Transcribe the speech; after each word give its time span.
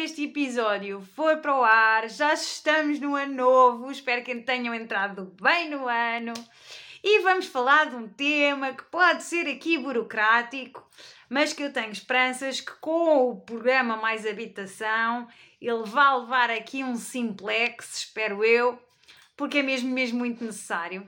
episódio 0.00 1.02
foi 1.14 1.36
para 1.36 1.54
o 1.54 1.62
ar, 1.62 2.08
já 2.08 2.32
estamos 2.32 2.98
no 2.98 3.14
ano 3.14 3.34
novo, 3.34 3.90
espero 3.90 4.22
que 4.22 4.34
tenham 4.36 4.74
entrado 4.74 5.34
bem 5.40 5.68
no 5.68 5.86
ano 5.86 6.32
e 7.04 7.20
vamos 7.20 7.46
falar 7.46 7.90
de 7.90 7.96
um 7.96 8.08
tema 8.08 8.72
que 8.72 8.84
pode 8.84 9.22
ser 9.22 9.46
aqui 9.46 9.76
burocrático, 9.76 10.88
mas 11.28 11.52
que 11.52 11.62
eu 11.62 11.72
tenho 11.72 11.92
esperanças 11.92 12.60
que 12.60 12.72
com 12.80 13.30
o 13.30 13.40
programa 13.40 13.96
Mais 13.96 14.26
Habitação 14.26 15.28
ele 15.60 15.82
vai 15.84 16.18
levar 16.18 16.50
aqui 16.50 16.82
um 16.82 16.96
simplex, 16.96 17.98
espero 17.98 18.42
eu, 18.42 18.78
porque 19.36 19.58
é 19.58 19.62
mesmo, 19.62 19.90
mesmo 19.90 20.18
muito 20.18 20.42
necessário. 20.42 21.06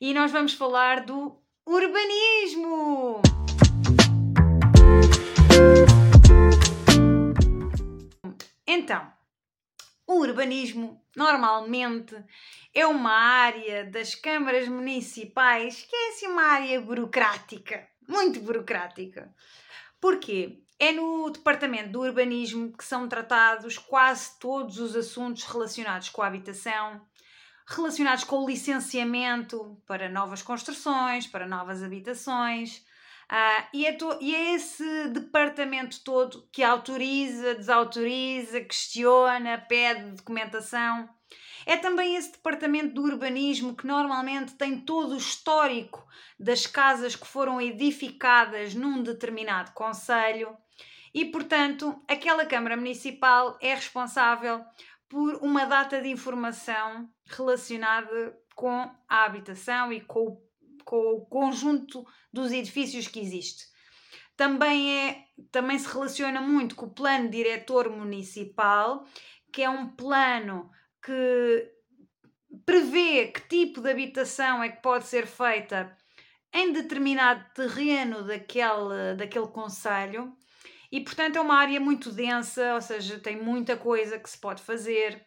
E 0.00 0.14
nós 0.14 0.32
vamos 0.32 0.54
falar 0.54 1.04
do 1.04 1.36
urbanismo! 1.66 3.31
Então, 8.74 9.06
o 10.06 10.14
urbanismo 10.20 10.98
normalmente 11.14 12.16
é 12.72 12.86
uma 12.86 13.12
área 13.12 13.84
das 13.84 14.14
câmaras 14.14 14.66
municipais 14.66 15.82
que 15.82 15.94
é 15.94 16.08
assim 16.08 16.26
uma 16.26 16.42
área 16.42 16.80
burocrática, 16.80 17.86
muito 18.08 18.40
burocrática. 18.40 19.30
Porquê? 20.00 20.62
É 20.78 20.90
no 20.90 21.28
departamento 21.28 21.90
do 21.90 22.00
urbanismo 22.00 22.72
que 22.72 22.82
são 22.82 23.06
tratados 23.06 23.76
quase 23.76 24.38
todos 24.40 24.78
os 24.78 24.96
assuntos 24.96 25.44
relacionados 25.44 26.08
com 26.08 26.22
a 26.22 26.26
habitação, 26.26 26.98
relacionados 27.66 28.24
com 28.24 28.42
o 28.42 28.48
licenciamento 28.48 29.78
para 29.86 30.08
novas 30.08 30.40
construções, 30.40 31.26
para 31.26 31.46
novas 31.46 31.82
habitações. 31.82 32.82
Uh, 33.30 33.66
e, 33.72 33.86
é 33.86 33.96
e, 34.20 34.34
é 34.34 34.54
esse 34.54 35.08
departamento 35.08 36.02
todo 36.04 36.48
que 36.52 36.62
autoriza, 36.62 37.54
desautoriza, 37.54 38.60
questiona, 38.60 39.58
pede 39.58 40.16
documentação. 40.16 41.08
É 41.64 41.76
também 41.76 42.16
esse 42.16 42.32
departamento 42.32 42.94
do 42.94 43.02
urbanismo 43.02 43.76
que 43.76 43.86
normalmente 43.86 44.54
tem 44.54 44.80
todo 44.80 45.14
o 45.14 45.16
histórico 45.16 46.06
das 46.38 46.66
casas 46.66 47.14
que 47.14 47.26
foram 47.26 47.60
edificadas 47.60 48.74
num 48.74 49.02
determinado 49.02 49.72
conselho 49.72 50.56
e, 51.14 51.26
portanto, 51.26 52.02
aquela 52.08 52.46
Câmara 52.46 52.76
Municipal 52.76 53.58
é 53.60 53.74
responsável 53.74 54.64
por 55.08 55.36
uma 55.36 55.66
data 55.66 56.00
de 56.00 56.08
informação 56.08 57.08
relacionada 57.26 58.36
com 58.54 58.90
a 59.08 59.24
habitação 59.24 59.92
e 59.92 60.00
com 60.00 60.20
o, 60.20 60.42
com 60.92 61.14
o 61.14 61.24
conjunto 61.24 62.04
dos 62.30 62.52
edifícios 62.52 63.08
que 63.08 63.18
existe. 63.18 63.64
Também, 64.36 65.08
é, 65.08 65.24
também 65.50 65.78
se 65.78 65.90
relaciona 65.90 66.38
muito 66.38 66.74
com 66.74 66.84
o 66.84 66.94
plano 66.94 67.30
diretor 67.30 67.88
municipal, 67.88 69.06
que 69.50 69.62
é 69.62 69.70
um 69.70 69.88
plano 69.88 70.70
que 71.02 71.72
prevê 72.66 73.28
que 73.28 73.40
tipo 73.48 73.80
de 73.80 73.90
habitação 73.90 74.62
é 74.62 74.68
que 74.68 74.82
pode 74.82 75.06
ser 75.06 75.26
feita 75.26 75.96
em 76.52 76.74
determinado 76.74 77.42
terreno 77.54 78.22
daquele, 78.24 79.14
daquele 79.16 79.48
conselho 79.48 80.36
e 80.90 81.00
portanto 81.00 81.36
é 81.36 81.40
uma 81.40 81.56
área 81.56 81.80
muito 81.80 82.12
densa, 82.12 82.74
ou 82.74 82.82
seja, 82.82 83.18
tem 83.18 83.42
muita 83.42 83.78
coisa 83.78 84.18
que 84.18 84.28
se 84.28 84.38
pode 84.38 84.62
fazer. 84.62 85.26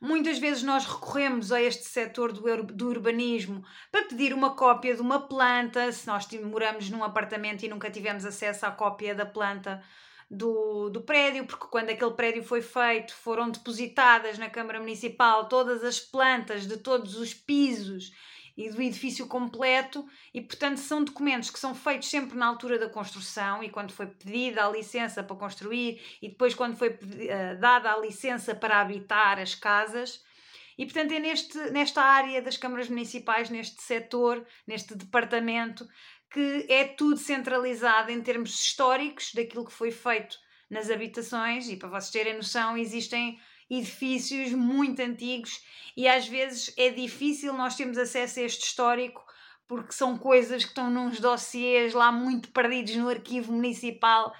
Muitas 0.00 0.38
vezes 0.38 0.62
nós 0.62 0.84
recorremos 0.84 1.50
a 1.50 1.60
este 1.60 1.84
setor 1.84 2.32
do, 2.32 2.62
do 2.62 2.88
urbanismo 2.88 3.64
para 3.90 4.04
pedir 4.04 4.32
uma 4.32 4.54
cópia 4.54 4.94
de 4.94 5.00
uma 5.00 5.26
planta, 5.26 5.90
se 5.90 6.06
nós 6.06 6.26
moramos 6.44 6.88
num 6.88 7.02
apartamento 7.02 7.64
e 7.64 7.68
nunca 7.68 7.90
tivemos 7.90 8.24
acesso 8.24 8.64
à 8.64 8.70
cópia 8.70 9.12
da 9.12 9.26
planta 9.26 9.82
do, 10.30 10.88
do 10.90 11.00
prédio, 11.00 11.46
porque 11.46 11.66
quando 11.66 11.90
aquele 11.90 12.12
prédio 12.12 12.44
foi 12.44 12.62
feito 12.62 13.12
foram 13.14 13.50
depositadas 13.50 14.38
na 14.38 14.48
Câmara 14.48 14.78
Municipal 14.78 15.48
todas 15.48 15.82
as 15.82 15.98
plantas 15.98 16.66
de 16.66 16.76
todos 16.76 17.16
os 17.16 17.34
pisos 17.34 18.12
e 18.58 18.68
do 18.70 18.82
edifício 18.82 19.28
completo, 19.28 20.04
e 20.34 20.40
portanto 20.40 20.78
são 20.78 21.04
documentos 21.04 21.48
que 21.48 21.60
são 21.60 21.76
feitos 21.76 22.10
sempre 22.10 22.36
na 22.36 22.46
altura 22.46 22.76
da 22.76 22.88
construção 22.88 23.62
e 23.62 23.70
quando 23.70 23.92
foi 23.92 24.08
pedida 24.08 24.66
a 24.66 24.68
licença 24.68 25.22
para 25.22 25.36
construir 25.36 26.02
e 26.20 26.28
depois 26.28 26.56
quando 26.56 26.76
foi 26.76 26.88
uh, 26.88 27.60
dada 27.60 27.92
a 27.92 28.00
licença 28.00 28.56
para 28.56 28.80
habitar 28.80 29.38
as 29.38 29.54
casas. 29.54 30.20
E 30.76 30.84
portanto 30.84 31.12
é 31.12 31.20
neste, 31.20 31.56
nesta 31.70 32.02
área 32.02 32.42
das 32.42 32.56
câmaras 32.56 32.88
municipais, 32.88 33.48
neste 33.48 33.80
setor, 33.80 34.44
neste 34.66 34.96
departamento, 34.96 35.88
que 36.28 36.66
é 36.68 36.84
tudo 36.84 37.16
centralizado 37.16 38.10
em 38.10 38.20
termos 38.20 38.50
históricos 38.60 39.32
daquilo 39.34 39.66
que 39.66 39.72
foi 39.72 39.92
feito 39.92 40.36
nas 40.68 40.90
habitações, 40.90 41.68
e 41.68 41.76
para 41.76 41.88
vocês 41.88 42.10
terem 42.10 42.36
noção, 42.36 42.76
existem 42.76 43.38
edifícios 43.70 44.52
muito 44.52 45.00
antigos 45.00 45.62
e 45.96 46.08
às 46.08 46.26
vezes 46.26 46.72
é 46.76 46.90
difícil 46.90 47.52
nós 47.52 47.76
termos 47.76 47.98
acesso 47.98 48.40
a 48.40 48.42
este 48.42 48.66
histórico 48.66 49.24
porque 49.66 49.92
são 49.92 50.16
coisas 50.16 50.64
que 50.64 50.70
estão 50.70 50.90
nos 50.90 51.20
dossiês 51.20 51.92
lá 51.92 52.10
muito 52.10 52.50
perdidos 52.50 52.96
no 52.96 53.08
arquivo 53.08 53.52
municipal 53.52 54.34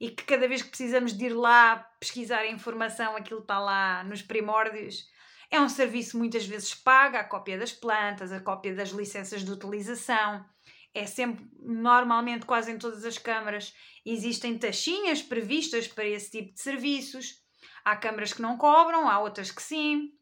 e 0.00 0.10
que 0.10 0.24
cada 0.24 0.46
vez 0.46 0.62
que 0.62 0.68
precisamos 0.68 1.12
de 1.12 1.26
ir 1.26 1.32
lá 1.32 1.76
pesquisar 1.98 2.40
a 2.40 2.50
informação, 2.50 3.16
aquilo 3.16 3.40
está 3.40 3.58
lá 3.58 4.04
nos 4.04 4.22
primórdios. 4.22 5.08
É 5.50 5.60
um 5.60 5.68
serviço 5.68 6.18
muitas 6.18 6.44
vezes 6.46 6.74
pago, 6.74 7.16
a 7.16 7.24
cópia 7.24 7.58
das 7.58 7.72
plantas, 7.72 8.32
a 8.32 8.40
cópia 8.40 8.74
das 8.74 8.90
licenças 8.90 9.44
de 9.44 9.50
utilização. 9.50 10.44
É 10.92 11.06
sempre, 11.06 11.46
normalmente, 11.60 12.46
quase 12.46 12.70
em 12.70 12.78
todas 12.78 13.04
as 13.04 13.18
câmaras, 13.18 13.74
existem 14.04 14.58
taxinhas 14.58 15.22
previstas 15.22 15.88
para 15.88 16.06
esse 16.06 16.30
tipo 16.30 16.52
de 16.52 16.60
serviços. 16.60 17.43
Há 17.84 17.96
câmaras 17.96 18.32
que 18.32 18.42
não 18.42 18.56
cobram, 18.56 19.08
há 19.08 19.18
outras 19.20 19.50
que 19.50 19.62
sim. 19.62 20.12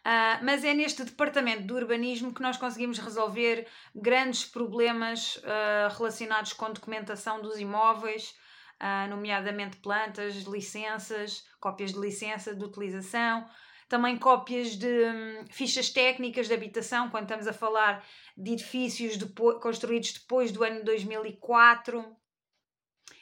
Uh, 0.00 0.42
mas 0.42 0.64
é 0.64 0.72
neste 0.72 1.04
departamento 1.04 1.64
do 1.64 1.74
urbanismo 1.74 2.32
que 2.32 2.40
nós 2.40 2.56
conseguimos 2.56 2.98
resolver 2.98 3.66
grandes 3.94 4.46
problemas 4.46 5.36
uh, 5.36 5.94
relacionados 5.96 6.54
com 6.54 6.72
documentação 6.72 7.42
dos 7.42 7.58
imóveis, 7.58 8.34
uh, 8.80 9.10
nomeadamente 9.10 9.76
plantas, 9.76 10.36
licenças, 10.44 11.44
cópias 11.60 11.92
de 11.92 11.98
licença 11.98 12.54
de 12.54 12.64
utilização, 12.64 13.46
também 13.90 14.16
cópias 14.16 14.76
de 14.76 14.86
um, 14.86 15.46
fichas 15.50 15.90
técnicas 15.90 16.46
de 16.46 16.54
habitação, 16.54 17.10
quando 17.10 17.24
estamos 17.24 17.46
a 17.46 17.52
falar 17.52 18.02
de 18.36 18.52
edifícios 18.52 19.18
construídos 19.60 20.12
depois 20.12 20.50
do 20.50 20.62
ano 20.62 20.82
2004. 20.84 22.16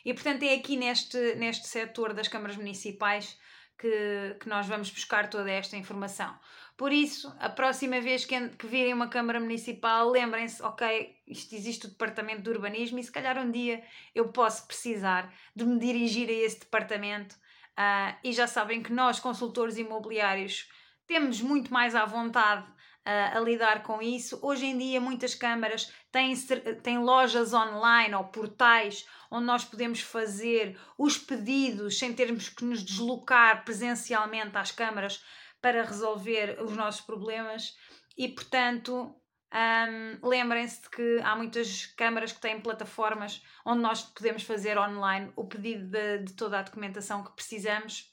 E 0.09 0.15
portanto 0.15 0.43
é 0.43 0.55
aqui 0.55 0.75
neste, 0.75 1.35
neste 1.35 1.69
setor 1.69 2.15
das 2.15 2.29
câmaras 2.29 2.57
municipais 2.57 3.39
que, 3.77 4.39
que 4.41 4.49
nós 4.49 4.67
vamos 4.67 4.91
buscar 4.91 5.29
toda 5.29 5.51
esta 5.51 5.77
informação. 5.77 6.35
Por 6.79 6.95
isso, 6.95 7.31
a 7.39 7.51
próxima 7.51 8.01
vez 8.01 8.25
que, 8.25 8.49
que 8.57 8.67
virem 8.67 8.95
uma 8.95 9.09
Câmara 9.09 9.39
Municipal, 9.39 10.09
lembrem-se, 10.09 10.63
ok, 10.63 11.15
isto 11.27 11.55
existe 11.55 11.85
o 11.85 11.91
Departamento 11.91 12.41
de 12.41 12.49
Urbanismo 12.49 12.99
e 12.99 13.05
se 13.05 13.13
calhar 13.13 13.37
um 13.37 13.51
dia 13.51 13.85
eu 14.15 14.31
posso 14.33 14.67
precisar 14.67 15.31
de 15.55 15.67
me 15.67 15.79
dirigir 15.79 16.31
a 16.31 16.33
esse 16.33 16.61
departamento. 16.61 17.35
Uh, 17.79 18.17
e 18.25 18.33
já 18.33 18.47
sabem 18.47 18.83
que 18.83 18.91
nós, 18.91 19.21
consultores 19.21 19.77
imobiliários, 19.77 20.71
temos 21.07 21.43
muito 21.43 21.71
mais 21.71 21.95
à 21.95 22.07
vontade 22.07 22.67
a 23.09 23.41
lidar 23.41 23.83
com 23.83 24.03
isso. 24.03 24.39
Hoje 24.43 24.67
em 24.67 24.77
dia, 24.77 25.01
muitas 25.01 25.35
câmaras 25.35 25.93
têm, 26.13 26.35
têm 26.83 26.99
lojas 26.99 27.55
online 27.55 28.15
ou 28.15 28.25
portais 28.25 29.07
onde 29.31 29.47
nós 29.47 29.65
podemos 29.65 30.01
fazer 30.01 30.79
os 30.97 31.17
pedidos 31.17 31.99
sem 31.99 32.13
termos 32.13 32.49
que 32.49 32.65
nos 32.65 32.85
deslocar 32.85 33.65
presencialmente 33.65 34.57
às 34.57 34.71
câmaras 34.71 35.23
para 35.61 35.83
resolver 35.83 36.63
os 36.63 36.77
nossos 36.77 37.01
problemas 37.01 37.75
e, 38.17 38.29
portanto, 38.29 39.15
um, 39.53 40.29
lembrem-se 40.29 40.83
de 40.83 40.91
que 40.91 41.21
há 41.23 41.35
muitas 41.35 41.87
câmaras 41.87 42.33
que 42.33 42.41
têm 42.41 42.61
plataformas 42.61 43.43
onde 43.65 43.81
nós 43.81 44.03
podemos 44.03 44.43
fazer 44.43 44.79
online 44.79 45.33
o 45.35 45.47
pedido 45.47 45.87
de, 45.89 46.19
de 46.25 46.33
toda 46.35 46.59
a 46.59 46.63
documentação 46.63 47.25
que 47.25 47.33
precisamos. 47.33 48.13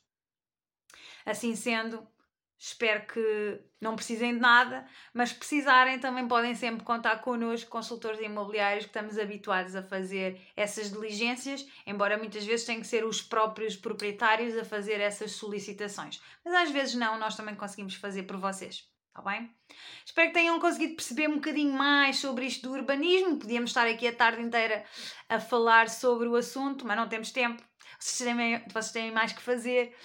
Assim 1.25 1.55
sendo, 1.55 2.07
Espero 2.57 3.05
que 3.05 3.61
não 3.81 3.95
precisem 3.95 4.33
de 4.33 4.39
nada, 4.39 4.87
mas 5.13 5.33
precisarem 5.33 5.99
também 5.99 6.27
podem 6.27 6.55
sempre 6.55 6.85
contar 6.85 7.17
connosco, 7.17 7.69
consultores 7.69 8.19
imobiliários, 8.19 8.85
que 8.85 8.89
estamos 8.89 9.19
habituados 9.19 9.75
a 9.75 9.83
fazer 9.83 10.41
essas 10.55 10.89
diligências, 10.89 11.67
embora 11.85 12.17
muitas 12.17 12.45
vezes 12.45 12.65
tenham 12.65 12.81
que 12.81 12.87
ser 12.87 13.03
os 13.03 13.21
próprios 13.21 13.75
proprietários 13.75 14.57
a 14.57 14.63
fazer 14.63 15.01
essas 15.01 15.33
solicitações. 15.33 16.21
Mas 16.43 16.53
às 16.53 16.71
vezes 16.71 16.95
não, 16.95 17.19
nós 17.19 17.35
também 17.35 17.55
conseguimos 17.55 17.95
fazer 17.95 18.23
por 18.23 18.37
vocês. 18.37 18.89
Está 19.17 19.31
bem? 19.31 19.49
Espero 20.05 20.27
que 20.27 20.33
tenham 20.33 20.59
conseguido 20.59 20.95
perceber 20.95 21.29
um 21.29 21.35
bocadinho 21.35 21.71
mais 21.71 22.17
sobre 22.17 22.45
isto 22.45 22.67
do 22.67 22.73
urbanismo. 22.73 23.39
Podíamos 23.39 23.69
estar 23.69 23.87
aqui 23.87 24.07
a 24.07 24.15
tarde 24.15 24.41
inteira 24.41 24.83
a 25.29 25.39
falar 25.39 25.87
sobre 25.87 26.27
o 26.27 26.35
assunto, 26.35 26.85
mas 26.85 26.97
não 26.97 27.07
temos 27.07 27.31
tempo. 27.31 27.63
Vocês 27.97 28.29
têm, 28.29 28.63
vocês 28.67 28.91
têm 28.91 29.11
mais 29.11 29.31
que 29.31 29.41
fazer. 29.41 29.95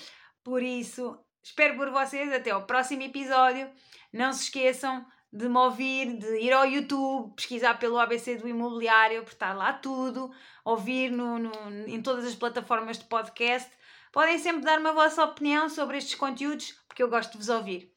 Por 0.44 0.62
isso, 0.62 1.18
Espero 1.42 1.76
por 1.76 1.90
vocês 1.90 2.32
até 2.32 2.50
ao 2.50 2.66
próximo 2.66 3.02
episódio. 3.02 3.70
Não 4.12 4.32
se 4.32 4.44
esqueçam 4.44 5.04
de 5.32 5.48
me 5.48 5.56
ouvir, 5.58 6.18
de 6.18 6.40
ir 6.40 6.52
ao 6.52 6.66
YouTube, 6.66 7.34
pesquisar 7.36 7.78
pelo 7.78 7.98
ABC 7.98 8.36
do 8.36 8.48
Imobiliário, 8.48 9.22
porque 9.22 9.34
está 9.34 9.52
lá 9.52 9.72
tudo, 9.72 10.30
ouvir 10.64 11.10
no, 11.10 11.38
no, 11.38 11.52
em 11.86 12.02
todas 12.02 12.24
as 12.24 12.34
plataformas 12.34 12.98
de 12.98 13.04
podcast. 13.04 13.70
Podem 14.12 14.38
sempre 14.38 14.62
dar 14.62 14.80
uma 14.80 14.92
vossa 14.92 15.24
opinião 15.24 15.68
sobre 15.68 15.98
estes 15.98 16.16
conteúdos, 16.16 16.72
porque 16.88 17.02
eu 17.02 17.08
gosto 17.08 17.32
de 17.32 17.38
vos 17.38 17.48
ouvir. 17.48 17.92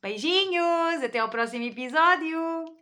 Beijinhos, 0.00 1.04
até 1.04 1.18
ao 1.18 1.28
próximo 1.28 1.64
episódio! 1.64 2.79